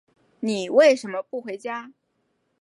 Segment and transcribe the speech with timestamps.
[0.39, 1.93] 你为什么不回家？